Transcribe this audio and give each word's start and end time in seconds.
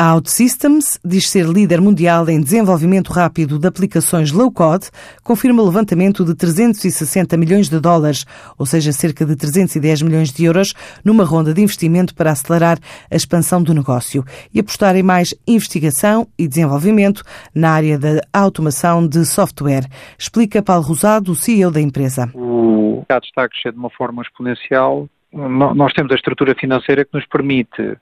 A 0.00 0.14
OutSystems 0.14 0.96
diz 1.04 1.28
ser 1.28 1.44
líder 1.44 1.80
mundial 1.80 2.28
em 2.28 2.40
desenvolvimento 2.40 3.12
rápido 3.12 3.58
de 3.58 3.66
aplicações 3.66 4.30
low-code, 4.30 4.90
confirma 5.24 5.60
levantamento 5.60 6.24
de 6.24 6.36
360 6.36 7.36
milhões 7.36 7.68
de 7.68 7.80
dólares, 7.80 8.24
ou 8.56 8.64
seja, 8.64 8.92
cerca 8.92 9.26
de 9.26 9.34
310 9.34 10.02
milhões 10.02 10.32
de 10.32 10.44
euros, 10.44 10.72
numa 11.04 11.24
ronda 11.24 11.52
de 11.52 11.60
investimento 11.62 12.14
para 12.14 12.30
acelerar 12.30 12.78
a 13.10 13.16
expansão 13.16 13.60
do 13.60 13.74
negócio 13.74 14.24
e 14.54 14.60
apostar 14.60 14.94
em 14.94 15.02
mais 15.02 15.34
investigação 15.48 16.28
e 16.38 16.46
desenvolvimento 16.46 17.24
na 17.52 17.72
área 17.72 17.98
da 17.98 18.20
automação 18.32 19.04
de 19.04 19.24
software. 19.24 19.88
Explica 20.16 20.62
Paulo 20.62 20.84
Rosado, 20.84 21.34
CEO 21.34 21.72
da 21.72 21.80
empresa. 21.80 22.30
O 22.34 22.98
mercado 22.98 23.24
está 23.24 23.42
a 23.42 23.48
crescer 23.48 23.72
de 23.72 23.78
uma 23.80 23.90
forma 23.90 24.22
exponencial. 24.22 25.08
Nós 25.32 25.92
temos 25.92 26.12
a 26.12 26.14
estrutura 26.14 26.54
financeira 26.54 27.04
que 27.04 27.10
nos 27.12 27.26
permite 27.26 27.98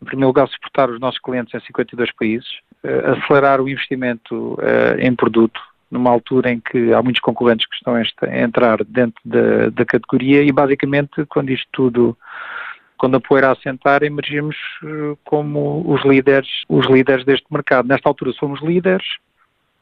em 0.00 0.04
primeiro 0.04 0.28
lugar, 0.28 0.48
suportar 0.48 0.90
os 0.90 1.00
nossos 1.00 1.20
clientes 1.20 1.54
em 1.54 1.60
52 1.66 2.12
países, 2.12 2.48
uh, 2.84 3.12
acelerar 3.12 3.60
o 3.60 3.68
investimento 3.68 4.54
uh, 4.54 4.98
em 4.98 5.14
produto, 5.14 5.60
numa 5.90 6.10
altura 6.10 6.50
em 6.50 6.60
que 6.60 6.92
há 6.92 7.02
muitos 7.02 7.20
concorrentes 7.20 7.66
que 7.66 7.74
estão 7.74 7.94
a 7.94 8.38
entrar 8.38 8.82
dentro 8.84 9.20
da, 9.24 9.70
da 9.70 9.84
categoria 9.84 10.42
e, 10.42 10.52
basicamente, 10.52 11.24
quando 11.26 11.50
isto 11.50 11.68
tudo 11.72 12.16
quando 12.96 13.16
a 13.16 13.20
poeira 13.20 13.50
assentar, 13.50 14.02
emergimos 14.02 14.56
uh, 14.82 15.18
como 15.24 15.82
os 15.90 16.04
líderes, 16.04 16.48
os 16.68 16.86
líderes 16.86 17.24
deste 17.24 17.46
mercado. 17.50 17.88
Nesta 17.88 18.06
altura 18.06 18.30
somos 18.32 18.60
líderes, 18.60 19.06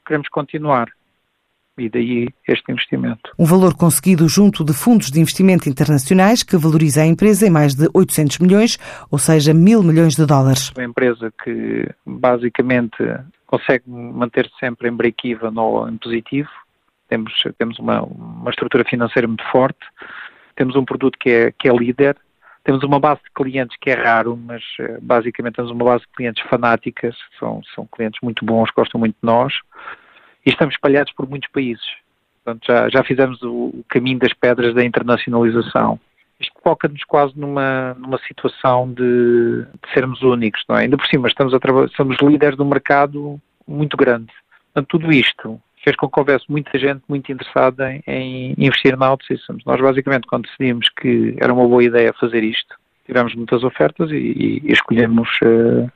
queremos 0.06 0.28
continuar 0.28 0.88
e 1.78 1.88
daí 1.88 2.28
este 2.46 2.72
investimento. 2.72 3.32
Um 3.38 3.44
valor 3.44 3.74
conseguido 3.74 4.28
junto 4.28 4.64
de 4.64 4.72
fundos 4.72 5.10
de 5.10 5.20
investimento 5.20 5.68
internacionais 5.68 6.42
que 6.42 6.56
valoriza 6.56 7.02
a 7.02 7.06
empresa 7.06 7.46
em 7.46 7.50
mais 7.50 7.74
de 7.74 7.88
800 7.94 8.38
milhões, 8.38 8.78
ou 9.10 9.18
seja, 9.18 9.54
mil 9.54 9.82
milhões 9.82 10.14
de 10.14 10.26
dólares. 10.26 10.72
Uma 10.76 10.84
empresa 10.84 11.32
que 11.42 11.88
basicamente 12.04 12.96
consegue 13.46 13.84
manter-se 13.86 14.52
sempre 14.60 14.88
em 14.88 14.92
break-even 14.92 15.56
ou 15.56 15.88
em 15.88 15.96
positivo. 15.96 16.50
Temos, 17.08 17.32
temos 17.56 17.78
uma, 17.78 18.02
uma 18.02 18.50
estrutura 18.50 18.84
financeira 18.84 19.26
muito 19.26 19.44
forte, 19.50 19.78
temos 20.54 20.76
um 20.76 20.84
produto 20.84 21.16
que 21.18 21.30
é, 21.30 21.52
que 21.52 21.68
é 21.68 21.72
líder, 21.72 22.16
temos 22.62 22.82
uma 22.82 23.00
base 23.00 23.22
de 23.22 23.30
clientes 23.34 23.74
que 23.80 23.88
é 23.88 23.94
raro, 23.94 24.36
mas 24.36 24.62
eh, 24.78 24.98
basicamente 25.00 25.54
temos 25.54 25.70
uma 25.70 25.86
base 25.86 26.02
de 26.02 26.12
clientes 26.14 26.42
fanáticas, 26.50 27.16
são, 27.38 27.62
são 27.74 27.86
clientes 27.86 28.20
muito 28.22 28.44
bons, 28.44 28.68
gostam 28.76 28.98
muito 29.00 29.14
de 29.14 29.26
nós 29.26 29.54
e 30.44 30.50
estamos 30.50 30.74
espalhados 30.74 31.12
por 31.12 31.28
muitos 31.28 31.50
países. 31.50 31.84
Portanto, 32.44 32.66
já, 32.66 32.88
já 32.88 33.04
fizemos 33.04 33.42
o, 33.42 33.66
o 33.66 33.84
caminho 33.88 34.18
das 34.18 34.32
pedras 34.32 34.74
da 34.74 34.84
internacionalização. 34.84 36.00
Isto 36.40 36.54
coloca-nos 36.62 37.02
quase 37.04 37.38
numa, 37.38 37.94
numa 37.94 38.18
situação 38.18 38.92
de, 38.92 39.62
de, 39.62 39.92
sermos 39.92 40.22
únicos, 40.22 40.62
não 40.68 40.76
é? 40.76 40.82
Ainda 40.82 40.96
por 40.96 41.06
cima, 41.06 41.28
estamos 41.28 41.52
a 41.52 41.58
somos 41.96 42.16
líderes 42.22 42.56
de 42.56 42.62
um 42.62 42.68
mercado 42.68 43.40
muito 43.66 43.96
grande. 43.96 44.32
Portanto, 44.72 44.88
tudo 44.88 45.12
isto 45.12 45.60
fez 45.82 45.96
com 45.96 46.08
que 46.08 46.18
houvesse 46.18 46.44
muita 46.48 46.78
gente 46.78 47.02
muito 47.08 47.30
interessada 47.32 47.92
em, 47.92 48.02
em 48.06 48.54
investir 48.56 48.96
na 48.96 49.10
OutSystems. 49.10 49.64
Nós, 49.64 49.80
basicamente, 49.80 50.26
quando 50.26 50.44
decidimos 50.44 50.88
que 50.90 51.36
era 51.40 51.52
uma 51.52 51.66
boa 51.66 51.82
ideia 51.82 52.14
fazer 52.18 52.44
isto, 52.44 52.76
tivemos 53.04 53.34
muitas 53.34 53.64
ofertas 53.64 54.10
e, 54.10 54.62
e, 54.64 54.72
escolhemos 54.72 55.28
uh, 55.42 55.90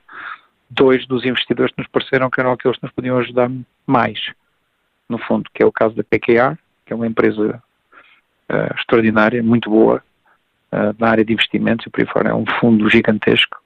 dois 0.74 1.06
dos 1.06 1.24
investidores 1.24 1.72
que 1.74 1.82
nos 1.82 1.90
pareceram 1.90 2.30
que 2.30 2.40
eram 2.40 2.52
aqueles 2.52 2.76
que 2.76 2.84
nos 2.84 2.92
podiam 2.92 3.18
ajudar 3.18 3.50
mais 3.86 4.18
no 5.08 5.18
fundo, 5.18 5.50
que 5.52 5.62
é 5.62 5.66
o 5.66 5.72
caso 5.72 5.94
da 5.94 6.02
PKR, 6.02 6.56
que 6.86 6.92
é 6.92 6.96
uma 6.96 7.06
empresa 7.06 7.62
uh, 8.50 8.74
extraordinária, 8.78 9.42
muito 9.42 9.68
boa 9.68 10.02
uh, 10.72 10.96
na 10.98 11.10
área 11.10 11.24
de 11.24 11.32
investimentos 11.32 11.86
e 11.86 11.90
por 11.90 12.00
aí 12.00 12.06
fora, 12.06 12.30
é 12.30 12.34
um 12.34 12.46
fundo 12.58 12.88
gigantesco, 12.88 13.61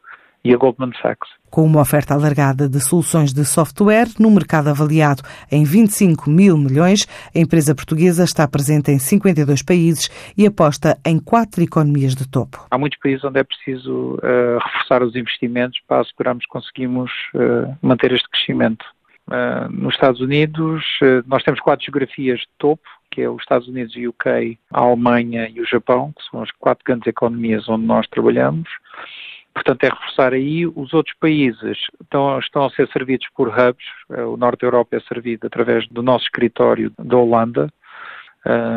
e 0.46 0.54
a 0.54 0.56
Goldman 0.56 0.92
Sachs. 1.02 1.28
Com 1.50 1.64
uma 1.64 1.80
oferta 1.80 2.14
alargada 2.14 2.68
de 2.68 2.80
soluções 2.80 3.32
de 3.32 3.44
software 3.44 4.08
no 4.18 4.30
mercado 4.30 4.68
avaliado 4.68 5.22
em 5.50 5.64
25 5.64 6.30
mil 6.30 6.56
milhões, 6.56 7.06
a 7.34 7.38
empresa 7.38 7.74
portuguesa 7.74 8.24
está 8.24 8.46
presente 8.46 8.90
em 8.90 8.98
52 8.98 9.62
países 9.62 10.08
e 10.36 10.46
aposta 10.46 10.98
em 11.04 11.18
quatro 11.18 11.62
economias 11.62 12.14
de 12.14 12.28
topo. 12.28 12.66
Há 12.70 12.78
muitos 12.78 12.98
países 13.00 13.24
onde 13.24 13.40
é 13.40 13.44
preciso 13.44 14.14
uh, 14.16 14.58
reforçar 14.62 15.02
os 15.02 15.16
investimentos 15.16 15.80
para 15.88 16.02
assegurarmos 16.02 16.44
que 16.44 16.50
conseguimos 16.50 17.10
uh, 17.34 17.76
manter 17.82 18.12
este 18.12 18.28
crescimento. 18.28 18.84
Uh, 19.26 19.72
nos 19.72 19.94
Estados 19.94 20.20
Unidos, 20.20 20.84
nós 21.26 21.42
temos 21.42 21.58
quatro 21.58 21.84
geografias 21.84 22.38
de 22.38 22.48
topo, 22.58 22.84
que 23.10 23.22
é 23.22 23.28
os 23.28 23.40
Estados 23.40 23.66
Unidos 23.66 23.96
e 23.96 24.06
o 24.06 24.10
UK, 24.10 24.58
a 24.70 24.80
Alemanha 24.80 25.48
e 25.48 25.60
o 25.60 25.66
Japão, 25.66 26.12
que 26.16 26.22
são 26.30 26.42
as 26.42 26.50
quatro 26.52 26.84
grandes 26.84 27.08
economias 27.08 27.68
onde 27.68 27.84
nós 27.84 28.06
trabalhamos. 28.08 28.68
Portanto, 29.56 29.84
é 29.84 29.88
reforçar 29.88 30.34
aí. 30.34 30.66
Os 30.66 30.92
outros 30.92 31.16
países 31.18 31.78
estão, 31.98 32.38
estão 32.38 32.66
a 32.66 32.70
ser 32.70 32.86
servidos 32.88 33.26
por 33.34 33.48
hubs. 33.48 33.86
Uh, 34.10 34.34
o 34.34 34.36
Norte 34.36 34.60
da 34.60 34.66
Europa 34.66 34.96
é 34.96 35.00
servido 35.00 35.46
através 35.46 35.88
do 35.88 36.02
nosso 36.02 36.26
escritório 36.26 36.92
da 36.98 37.16
Holanda, 37.16 37.72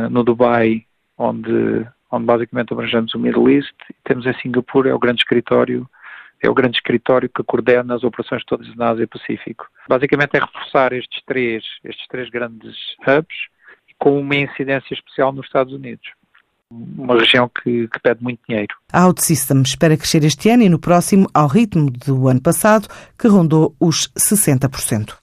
no 0.09 0.23
Dubai, 0.23 0.84
onde, 1.16 1.85
onde 2.09 2.25
basicamente 2.25 2.73
abrangemos 2.73 3.13
o 3.13 3.19
Middle 3.19 3.51
East. 3.51 3.75
E 3.88 3.95
temos 4.03 4.25
em 4.25 4.34
Singapura, 4.39 4.89
é 4.89 4.94
o 4.94 5.00
grande 5.00 5.22
escritório 5.22 5.88
é 6.41 6.50
o 6.50 6.53
grande 6.53 6.78
escritório 6.78 7.29
que 7.29 7.44
coordena 7.44 7.95
as 7.95 8.03
operações 8.03 8.44
todas 8.45 8.73
na 8.75 8.89
Ásia 8.89 9.06
Pacífico. 9.06 9.68
Basicamente 9.89 10.38
é 10.38 10.39
reforçar 10.39 10.94
estes 10.94 11.22
três, 11.25 11.63
estes 11.84 12.07
três 12.07 12.29
grandes 12.29 12.78
hubs 13.01 13.50
com 13.97 14.18
uma 14.18 14.35
incidência 14.35 14.94
especial 14.94 15.34
nos 15.34 15.45
Estados 15.45 15.73
Unidos. 15.73 16.09
Uma 16.72 17.19
região 17.19 17.50
que, 17.50 17.88
que 17.88 18.00
pede 18.00 18.24
muito 18.24 18.40
dinheiro. 18.47 18.75
A 18.94 19.07
OutSystem 19.07 19.62
espera 19.63 19.97
crescer 19.97 20.24
este 20.24 20.50
ano 20.50 20.63
e 20.63 20.69
no 20.69 20.78
próximo 20.78 21.28
ao 21.34 21.47
ritmo 21.47 21.90
do 21.90 22.28
ano 22.28 22.41
passado, 22.41 22.88
que 23.18 23.28
rondou 23.28 23.75
os 23.80 24.07
60%. 24.09 25.19